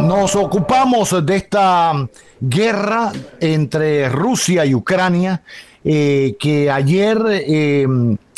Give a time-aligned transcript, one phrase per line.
[0.00, 1.92] Nos ocupamos de esta
[2.40, 5.42] guerra entre Rusia y Ucrania
[5.84, 7.86] eh, que ayer eh,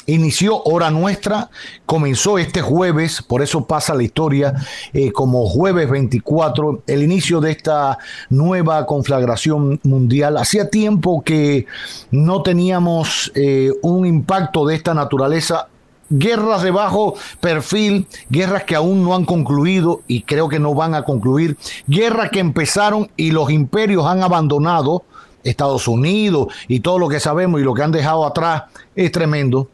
[0.07, 1.51] inició hora nuestra,
[1.87, 4.55] comenzó este jueves, por eso pasa la historia
[4.93, 10.37] eh, como jueves 24, el inicio de esta nueva conflagración mundial.
[10.37, 11.67] Hacía tiempo que
[12.11, 15.69] no teníamos eh, un impacto de esta naturaleza
[16.11, 20.95] guerras de bajo perfil, guerras que aún no han concluido y creo que no van
[20.95, 25.05] a concluir, guerras que empezaron y los imperios han abandonado,
[25.43, 29.69] Estados Unidos y todo lo que sabemos y lo que han dejado atrás es tremendo.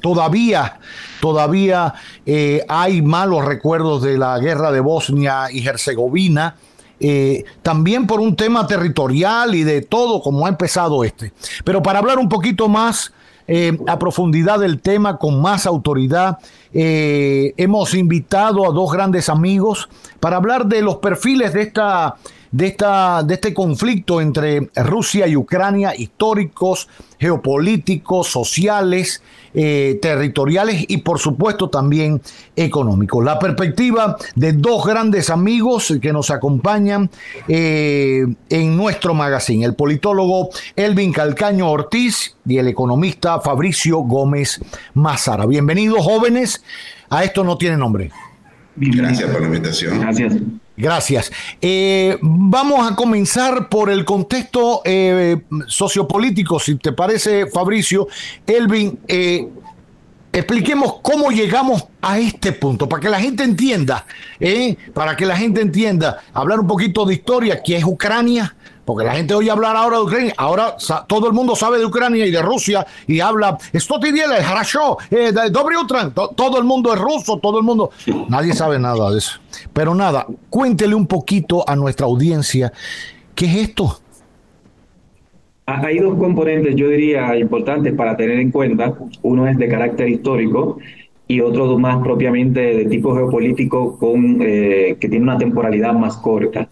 [0.00, 0.78] Todavía,
[1.20, 6.56] todavía eh, hay malos recuerdos de la guerra de Bosnia y Herzegovina.
[7.00, 11.32] Eh, también por un tema territorial y de todo como ha empezado este.
[11.64, 13.12] Pero para hablar un poquito más
[13.48, 16.38] eh, a profundidad del tema, con más autoridad,
[16.70, 19.88] hemos invitado a dos grandes amigos
[20.20, 22.16] para hablar de los perfiles de esta
[22.50, 29.22] de, esta, de este conflicto entre Rusia y Ucrania, históricos, geopolíticos, sociales,
[29.54, 32.20] eh, territoriales y por supuesto también
[32.54, 33.24] económicos.
[33.24, 37.10] La perspectiva de dos grandes amigos que nos acompañan
[37.48, 44.60] eh, en nuestro magazine, el politólogo Elvin Calcaño Ortiz y el economista Fabricio Gómez
[44.94, 45.46] Mazara.
[45.46, 46.62] Bienvenidos jóvenes,
[47.10, 48.10] a esto no tiene nombre.
[48.76, 50.00] Gracias por la invitación.
[50.00, 50.34] Gracias.
[50.78, 51.32] Gracias.
[51.60, 55.36] Eh, vamos a comenzar por el contexto eh,
[55.66, 58.06] sociopolítico, si te parece, Fabricio.
[58.46, 59.48] Elvin, eh,
[60.32, 64.06] expliquemos cómo llegamos a este punto, para que la gente entienda,
[64.94, 68.54] para que la gente entienda, hablar un poquito de historia, ¿qué es Ucrania?
[68.88, 70.74] Porque la gente oye hablar ahora de Ucrania, ahora
[71.06, 74.30] todo el mundo sabe de Ucrania y de Rusia y habla, esto tiene el
[75.10, 75.30] eh,
[76.34, 77.90] todo el mundo es ruso, todo el mundo,
[78.30, 79.40] nadie sabe nada de eso.
[79.74, 82.72] Pero nada, cuéntele un poquito a nuestra audiencia,
[83.34, 84.00] ¿qué es esto?
[85.66, 88.94] Hay dos componentes, yo diría, importantes para tener en cuenta.
[89.20, 90.78] Uno es de carácter histórico
[91.26, 96.67] y otro más propiamente de tipo geopolítico con, eh, que tiene una temporalidad más corta.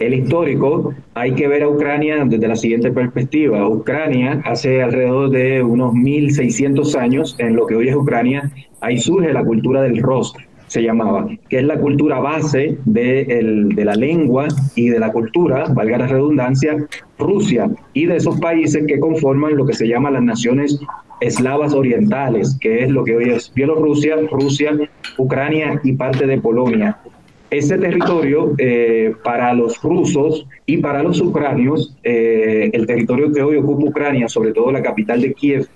[0.00, 3.68] El histórico, hay que ver a Ucrania desde la siguiente perspectiva.
[3.68, 8.50] Ucrania hace alrededor de unos 1600 años, en lo que hoy es Ucrania,
[8.80, 13.84] ahí surge la cultura del rostro, se llamaba, que es la cultura base de, de
[13.84, 16.78] la lengua y de la cultura, valga la redundancia,
[17.18, 20.80] Rusia y de esos países que conforman lo que se llama las naciones
[21.20, 24.78] eslavas orientales, que es lo que hoy es Bielorrusia, Rusia,
[25.18, 26.98] Ucrania y parte de Polonia.
[27.50, 33.56] Ese territorio eh, para los rusos y para los ucranios, eh, el territorio que hoy
[33.56, 35.66] ocupa Ucrania, sobre todo la capital de Kiev,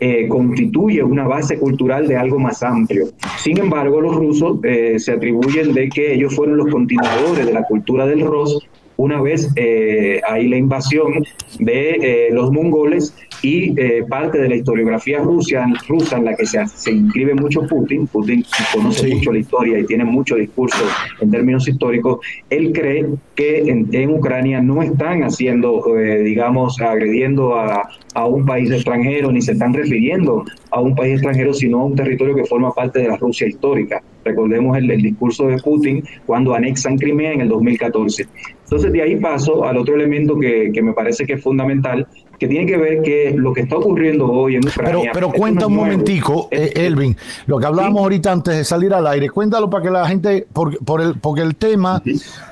[0.00, 3.08] eh, constituye una base cultural de algo más amplio.
[3.36, 8.06] Sin embargo, los rusos se atribuyen de que ellos fueron los continuadores de la cultura
[8.06, 8.66] del Ros
[8.96, 11.24] una vez hay la invasión
[11.60, 16.66] de los mongoles y eh, parte de la historiografía rusa, rusa en la que se,
[16.66, 18.44] se inscribe mucho Putin, Putin
[18.74, 20.84] conoce mucho la historia y tiene mucho discurso
[21.20, 22.18] en términos históricos,
[22.50, 28.70] él cree que en, Ucrania no están haciendo, eh, digamos, agrediendo a, a, un país
[28.70, 32.72] extranjero, ni se están refiriendo a un país extranjero, sino a un territorio que forma
[32.72, 34.02] parte de la Rusia histórica.
[34.24, 38.26] Recordemos el, el discurso de Putin cuando anexan Crimea en el 2014.
[38.64, 42.06] Entonces de ahí paso al otro elemento que, que me parece que es fundamental,
[42.38, 45.10] que tiene que ver que lo que está ocurriendo hoy en Ucrania.
[45.12, 47.16] Pero, pero cuenta un momentico, eh, Elvin,
[47.46, 50.78] lo que hablábamos ahorita antes de salir al aire, cuéntalo para que la gente, por,
[50.84, 52.02] por el, porque el tema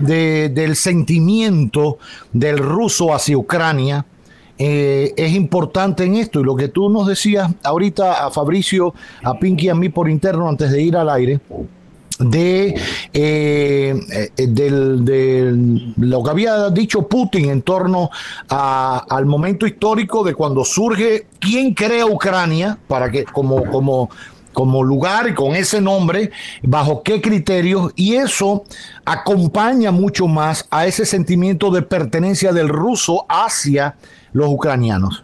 [0.00, 1.98] de, del sentimiento
[2.32, 4.04] del ruso hacia Ucrania.
[4.58, 9.38] Eh, es importante en esto y lo que tú nos decías ahorita a Fabricio, a
[9.38, 11.40] Pinky y a mí por interno antes de ir al aire,
[12.18, 12.74] de,
[13.12, 18.10] eh, eh, de, lo que había dicho Putin en torno
[18.48, 24.10] al momento histórico de cuando surge quién crea Ucrania para que como como
[24.56, 26.30] como lugar con ese nombre,
[26.62, 28.64] bajo qué criterios, y eso
[29.04, 33.96] acompaña mucho más a ese sentimiento de pertenencia del ruso hacia
[34.32, 35.22] los ucranianos.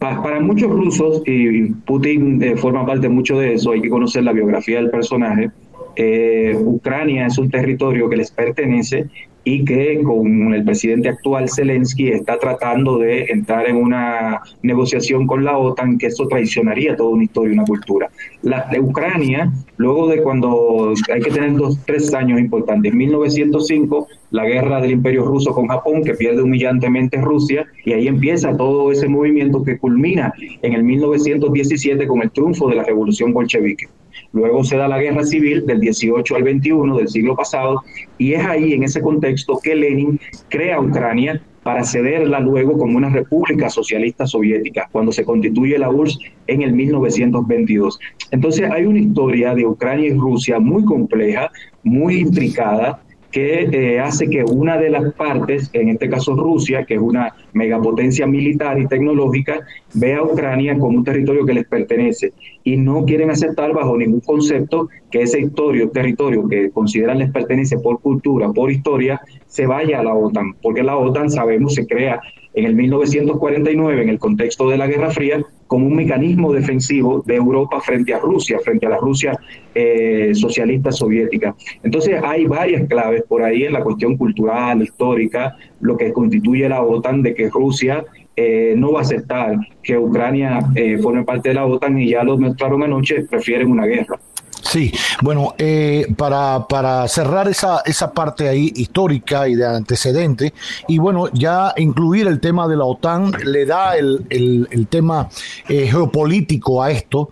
[0.00, 4.32] para muchos rusos, y Putin eh, forma parte mucho de eso, hay que conocer la
[4.32, 5.52] biografía del personaje,
[6.00, 9.08] eh, Ucrania es un territorio que les pertenece
[9.42, 15.42] y que con el presidente actual Zelensky está tratando de entrar en una negociación con
[15.42, 18.10] la OTAN, que eso traicionaría toda una historia y una cultura.
[18.42, 24.06] La de Ucrania, luego de cuando hay que tener dos, tres años importantes, en 1905,
[24.30, 28.92] la guerra del imperio ruso con Japón, que pierde humillantemente Rusia, y ahí empieza todo
[28.92, 33.88] ese movimiento que culmina en el 1917 con el triunfo de la revolución bolchevique.
[34.32, 37.82] Luego se da la guerra civil del 18 al 21 del siglo pasado
[38.18, 43.10] y es ahí, en ese contexto, que Lenin crea Ucrania para cederla luego como una
[43.10, 47.98] república socialista soviética, cuando se constituye la URSS en el 1922.
[48.30, 51.50] Entonces hay una historia de Ucrania y Rusia muy compleja,
[51.82, 56.94] muy intricada, que eh, hace que una de las partes, en este caso Rusia, que
[56.94, 59.60] es una megapotencia militar y tecnológica,
[59.94, 62.32] vea a Ucrania como un territorio que les pertenece
[62.64, 67.78] y no quieren aceptar bajo ningún concepto que ese territorio, territorio que consideran les pertenece
[67.78, 72.20] por cultura, por historia, se vaya a la OTAN, porque la OTAN, sabemos, se crea
[72.54, 77.36] en el 1949 en el contexto de la Guerra Fría como un mecanismo defensivo de
[77.36, 79.38] Europa frente a Rusia, frente a la Rusia
[79.74, 81.54] eh, socialista soviética.
[81.82, 86.82] Entonces hay varias claves por ahí en la cuestión cultural, histórica, lo que constituye la
[86.82, 88.04] OTAN, de que Rusia
[88.34, 92.24] eh, no va a aceptar que Ucrania eh, forme parte de la OTAN y ya
[92.24, 94.18] lo mostraron anoche, prefieren una guerra.
[94.60, 94.92] Sí,
[95.22, 100.52] bueno, eh, para, para, cerrar esa, esa parte ahí histórica y de antecedente,
[100.88, 105.28] y bueno, ya incluir el tema de la OTAN le da el, el, tema
[105.68, 107.30] eh, geopolítico a esto.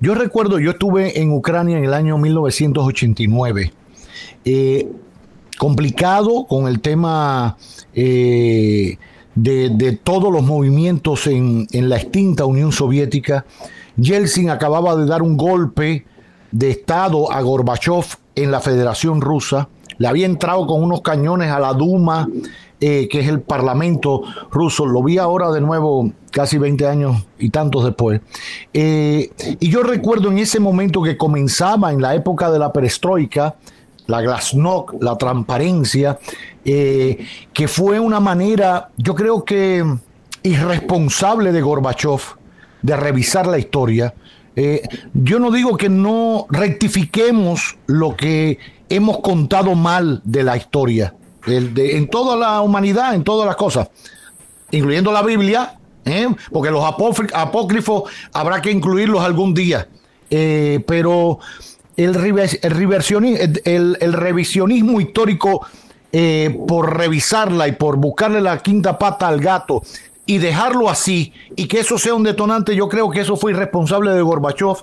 [0.00, 3.72] Yo recuerdo, yo estuve en Ucrania en el año 1989,
[5.56, 7.56] complicado con el tema...
[7.94, 8.98] De,
[9.34, 13.46] de, todos los movimientos en, en, la extinta Unión Soviética.
[13.96, 16.04] Yeltsin acababa de dar un golpe
[16.52, 18.04] de Estado a Gorbachev
[18.34, 19.68] en la Federación Rusa.
[19.98, 22.28] Le había entrado con unos cañones a la Duma,
[22.80, 24.86] eh, que es el Parlamento ruso.
[24.86, 28.22] Lo vi ahora de nuevo, casi 20 años y tantos después.
[28.72, 33.56] Eh, y yo recuerdo en ese momento que comenzaba en la época de la perestroika,
[34.10, 36.18] la glasnost, la transparencia,
[36.64, 39.84] eh, que fue una manera, yo creo que
[40.42, 42.20] irresponsable de Gorbachev
[42.82, 44.14] de revisar la historia
[44.56, 44.82] eh,
[45.14, 48.58] yo no digo que no rectifiquemos lo que
[48.88, 51.14] hemos contado mal de la historia,
[51.46, 53.88] en toda la humanidad, en todas las cosas,
[54.70, 56.28] incluyendo la Biblia, ¿eh?
[56.52, 59.88] porque los apócrifos habrá que incluirlos algún día,
[60.28, 61.38] pero
[61.96, 62.16] el,
[64.00, 65.66] el, revisionismo histórico
[66.66, 69.82] por revisarla y por buscarle la quinta pata al gato
[70.30, 74.12] y dejarlo así y que eso sea un detonante, yo creo que eso fue irresponsable
[74.12, 74.76] de Gorbachev,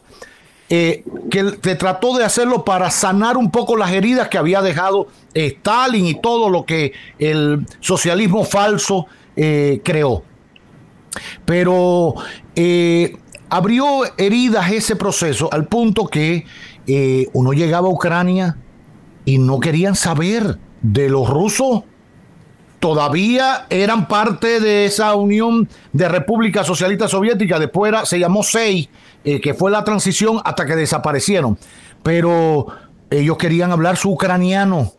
[0.69, 1.43] eh, que,
[1.75, 6.19] trató de hacerlo para sanar un poco las heridas que había dejado eh, Stalin y
[6.19, 9.07] todo lo que el socialismo falso
[9.37, 10.23] eh, creó.
[11.45, 12.15] Pero
[13.49, 16.45] abrió heridas ese proceso al punto que
[17.33, 18.57] uno llegaba a Ucrania
[19.25, 21.83] y no querían saber de los rusos
[22.79, 28.89] todavía eran parte de esa unión de República Socialista Soviética, después se llamó SEI,
[29.23, 31.57] eh, que fue la transición hasta que desaparecieron.
[32.03, 32.67] Pero
[33.09, 34.93] ellos querían hablar su ucraniano.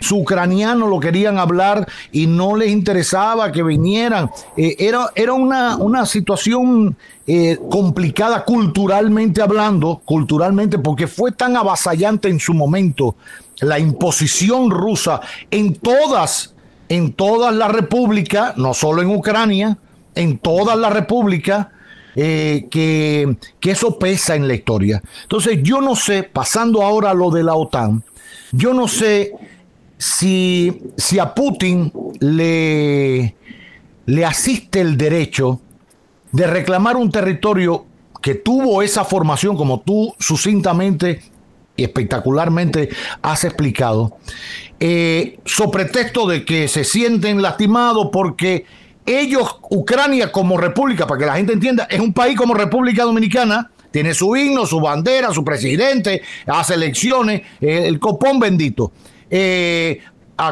[0.00, 4.30] Su ucraniano lo querían hablar y no les interesaba que vinieran.
[4.56, 12.28] Eh, era era una, una situación eh, complicada culturalmente hablando, culturalmente, porque fue tan avasallante
[12.28, 13.16] en su momento
[13.60, 16.54] la imposición rusa en todas
[16.88, 19.78] en toda la república, no solo en Ucrania,
[20.14, 21.72] en toda la república,
[22.14, 25.02] eh, que, eso pesa en la historia.
[25.22, 28.02] Entonces, yo no sé, pasando ahora a lo de la OTAN,
[28.52, 29.32] yo no sé
[29.98, 33.34] si, si a Putin le,
[34.06, 35.60] le asiste el derecho
[36.32, 37.86] de reclamar un territorio
[38.22, 41.20] que tuvo esa formación, como tú sucintamente
[41.76, 42.88] y espectacularmente
[43.22, 44.16] has explicado,
[44.80, 48.64] eh, sobre pretexto de que se sienten lastimados porque
[49.04, 53.70] ellos, Ucrania como república, para que la gente entienda, es un país como República Dominicana,
[53.90, 58.92] tiene su himno, su bandera, su presidente, hace elecciones, el copón bendito.
[59.30, 60.00] Eh,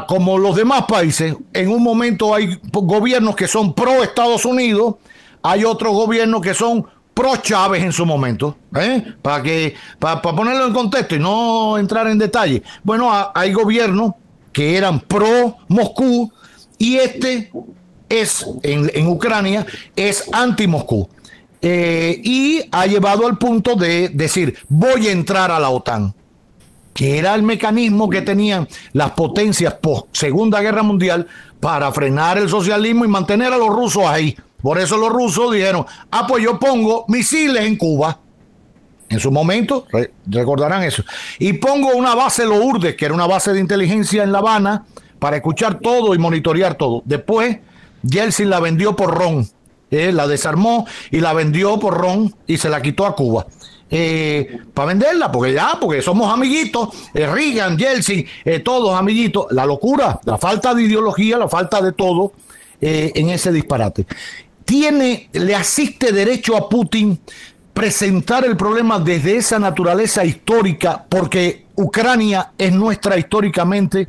[0.06, 4.96] como los demás países, en un momento hay gobiernos que son pro Estados Unidos,
[5.42, 9.14] hay otros gobiernos que son pro Chávez en su momento, ¿eh?
[9.22, 12.62] para que para, ponerlo en contexto y no entrar en detalle.
[12.82, 14.12] Bueno, hay gobiernos
[14.52, 16.32] que eran pro Moscú
[16.78, 17.52] y este
[18.08, 19.64] es en, Ucrania
[19.94, 21.08] es anti-Moscú.
[21.66, 26.14] Eh, y ha llevado al punto de decir, voy a entrar a la OTAN,
[26.94, 31.26] que era el mecanismo que tenían las potencias post Segunda Guerra Mundial
[31.60, 34.36] para frenar el socialismo y mantener a los rusos ahí.
[34.62, 38.18] Por eso los rusos dijeron, ah, pues yo pongo misiles en Cuba.
[39.10, 39.86] En su momento,
[40.26, 41.04] recordarán eso.
[41.38, 44.86] Y pongo una base Lourdes, que era una base de inteligencia en La Habana,
[45.18, 47.02] para escuchar todo y monitorear todo.
[47.04, 47.58] Después,
[48.02, 49.46] Yeltsin la vendió por ron.
[49.90, 53.46] Eh, la desarmó y la vendió por ron y se la quitó a Cuba.
[53.90, 58.26] Eh, para venderla, porque ya, porque somos amiguitos, eh, Reagan, Yeltsin,
[58.64, 59.46] todos amiguitos.
[59.50, 62.32] La locura, la falta de ideología, la falta de todo
[62.80, 64.04] en ese disparate.
[64.64, 67.18] Tiene, le asiste derecho a Putin
[67.72, 74.08] presentar el problema desde esa naturaleza histórica, porque Ucrania es nuestra históricamente.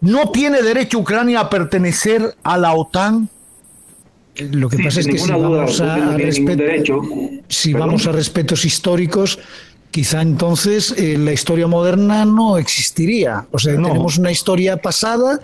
[0.00, 3.28] ¿No tiene derecho Ucrania a pertenecer a la OTAN?
[4.52, 6.16] Lo que pasa es que si vamos, a,
[7.48, 9.38] si vamos a respetos históricos,
[9.90, 13.46] quizá entonces eh, la historia moderna no existiría.
[13.50, 15.40] O sea, tenemos una historia pasada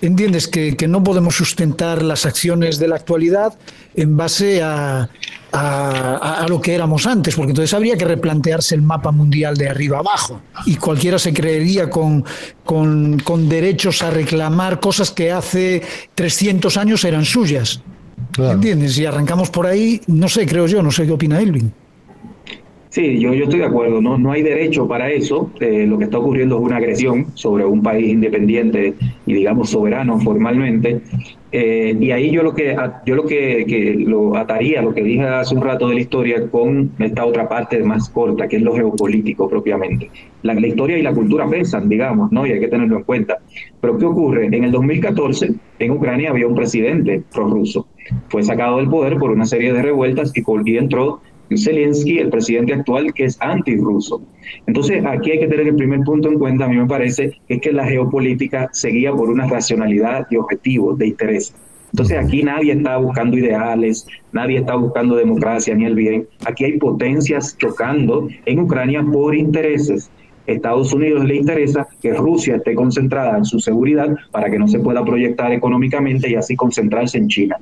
[0.00, 3.54] entiendes que, no podemos sustentar las acciones de la actualidad
[3.94, 5.08] en base a,
[6.48, 10.40] lo que éramos antes, porque entonces habría que replantearse el mapa mundial de arriba abajo.
[10.66, 12.24] Y cualquiera se creería con,
[12.64, 15.82] con, derechos a reclamar cosas que hace
[16.14, 17.80] 300 años eran suyas.
[18.36, 18.94] ¿Entiendes?
[18.94, 21.72] Si arrancamos por ahí, no sé, creo yo, no sé qué opina Elvin.
[22.90, 25.50] Sí, yo, yo estoy de acuerdo, no, no hay derecho para eso.
[25.60, 28.94] Eh, lo que está ocurriendo es una agresión sobre un país independiente
[29.26, 31.02] y digamos soberano formalmente.
[31.52, 35.54] Eh, y ahí yo lo que yo lo que, lo ataría, lo que dije hace
[35.54, 39.48] un rato de la historia, con esta otra parte más corta, que es lo geopolítico
[39.48, 40.10] propiamente.
[40.42, 42.46] La, la historia y la cultura pesan, digamos, ¿no?
[42.46, 43.38] Y hay que tenerlo en cuenta.
[43.80, 44.46] Pero ¿qué ocurre?
[44.46, 47.86] En el 2014, en Ucrania había un presidente prorruso.
[48.28, 51.20] Fue sacado del poder por una serie de revueltas y, y entró
[51.56, 54.20] Zelensky, el presidente actual, que es antirruso.
[54.66, 57.60] Entonces, aquí hay que tener el primer punto en cuenta, a mí me parece, es
[57.60, 61.54] que la geopolítica seguía por una racionalidad y objetivos de interés.
[61.92, 66.28] Entonces, aquí nadie está buscando ideales, nadie está buscando democracia ni el bien.
[66.44, 70.10] Aquí hay potencias chocando en Ucrania por intereses.
[70.46, 74.78] Estados Unidos le interesa que Rusia esté concentrada en su seguridad para que no se
[74.80, 77.58] pueda proyectar económicamente y así concentrarse en China.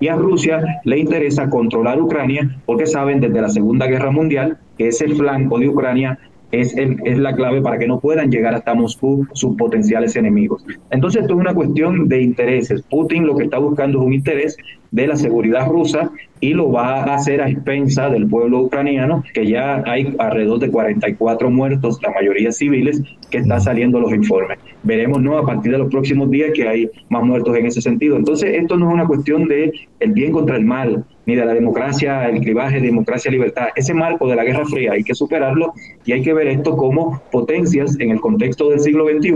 [0.00, 4.88] Y a Rusia le interesa controlar Ucrania porque saben desde la Segunda Guerra Mundial que
[4.88, 6.18] ese flanco de Ucrania
[6.52, 10.64] es, es la clave para que no puedan llegar hasta Moscú sus potenciales enemigos.
[10.90, 12.82] Entonces, esto es una cuestión de intereses.
[12.82, 14.56] Putin lo que está buscando es un interés
[14.90, 19.46] de la seguridad rusa y lo va a hacer a expensa del pueblo ucraniano, que
[19.46, 24.58] ya hay alrededor de 44 muertos, la mayoría civiles, que están saliendo los informes.
[24.82, 28.16] Veremos no a partir de los próximos días que hay más muertos en ese sentido.
[28.16, 32.28] Entonces, esto no es una cuestión de el bien contra el mal, de la democracia,
[32.28, 33.68] el clivaje democracia-libertad.
[33.76, 35.72] Ese marco de la Guerra Fría hay que superarlo
[36.04, 39.30] y hay que ver esto como potencias en el contexto del siglo XXI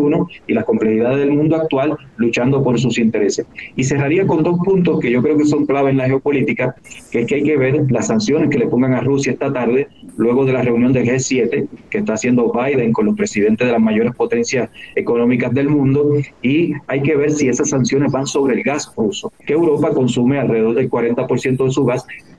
[0.47, 3.47] y las complejidades del mundo actual luchando por sus intereses.
[3.77, 6.75] Y cerraría con dos puntos que yo creo que son clave en la geopolítica,
[7.11, 9.89] que es que hay que ver las sanciones que le pongan a Rusia esta tarde,
[10.17, 13.81] luego de la reunión del G7 que está haciendo Biden con los presidentes de las
[13.81, 18.63] mayores potencias económicas del mundo, y hay que ver si esas sanciones van sobre el
[18.63, 21.84] gas ruso, que Europa consume alrededor del 40% de su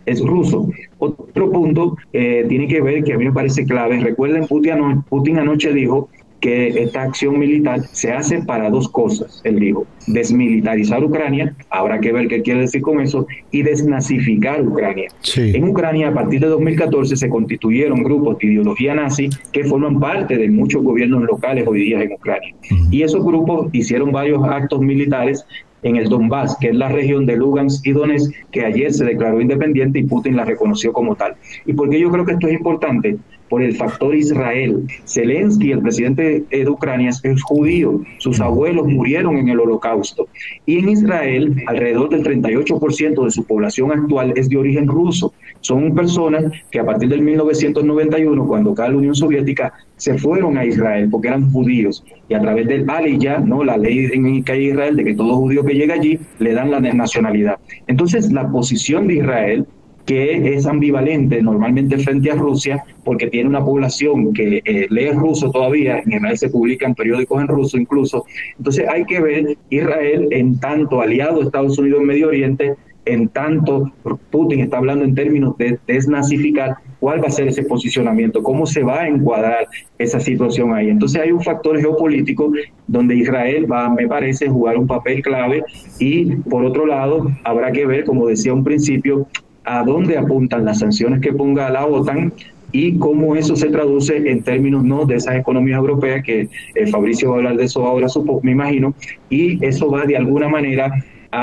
[0.05, 0.69] es ruso.
[0.99, 3.99] Otro punto eh, tiene que ver que a mí me parece clave.
[3.99, 6.09] Recuerden, Putin, Putin anoche dijo
[6.45, 12.11] que esta acción militar se hace para dos cosas, él dijo, desmilitarizar Ucrania, habrá que
[12.11, 15.07] ver qué quiere decir con eso, y desnazificar Ucrania.
[15.37, 20.37] En Ucrania, a partir de 2014, se constituyeron grupos de ideología nazi que forman parte
[20.37, 22.53] de muchos gobiernos locales hoy día en Ucrania.
[22.91, 25.43] Y esos grupos hicieron varios actos militares
[25.85, 29.39] en el Donbass, que es la región de Lugansk y Donetsk, que ayer se declaró
[29.39, 31.35] independiente y Putin la reconoció como tal.
[31.65, 33.17] ¿Y por qué yo creo que esto es importante?
[33.49, 34.87] por el factor Israel.
[35.05, 38.01] Zelensky, el presidente de Ucrania, es judío.
[38.17, 40.27] Sus abuelos murieron en el holocausto.
[40.65, 45.33] Y en Israel, alrededor del 38% de su población actual es de origen ruso.
[45.65, 50.63] Son personas que a partir del 1991, cuando cae la Unión Soviética, se fueron a
[50.63, 52.03] Israel porque eran judíos.
[52.29, 53.63] Y a través del Aliyah, ¿no?
[53.63, 56.79] la ley en que Israel de que todo judío que llega allí le dan la
[56.79, 57.57] nacionalidad.
[57.87, 59.65] Entonces, la posición de Israel
[60.05, 65.49] que es ambivalente normalmente frente a Rusia porque tiene una población que eh, lee ruso
[65.49, 68.23] todavía, en Israel se publican periódicos en ruso incluso.
[68.59, 73.29] Entonces hay que ver Israel en tanto aliado a Estados Unidos en Medio Oriente en
[73.29, 73.91] tanto
[74.31, 78.83] Putin está hablando en términos de desnazificar, cuál va a ser ese posicionamiento, cómo se
[78.83, 80.89] va a encuadrar esa situación ahí.
[80.89, 82.51] Entonces hay un factor geopolítico
[82.87, 85.63] donde Israel va, me parece, jugar un papel clave
[85.99, 89.27] y por otro lado habrá que ver, como decía un principio,
[89.63, 92.33] a dónde apuntan las sanciones que ponga la OTAN
[92.71, 97.29] y cómo eso se traduce en términos no de esas economías europeas, que eh, Fabricio
[97.29, 98.07] va a hablar de eso ahora,
[98.43, 98.93] me imagino,
[99.29, 100.91] y eso va de alguna manera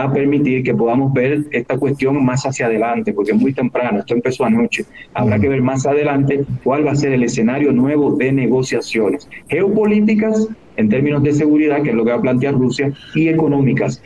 [0.00, 4.14] a permitir que podamos ver esta cuestión más hacia adelante, porque es muy temprano, esto
[4.14, 4.84] empezó anoche.
[5.14, 10.48] Habrá que ver más adelante cuál va a ser el escenario nuevo de negociaciones geopolíticas
[10.76, 14.02] en términos de seguridad, que es lo que va a plantear Rusia, y económicas.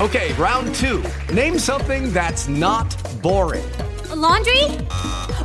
[0.00, 1.02] Okay, round two.
[1.32, 3.64] Name something that's not boring.
[4.10, 4.64] A laundry?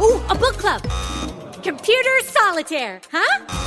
[0.01, 0.81] Ooh, a book club.
[1.63, 3.66] Computer solitaire, huh?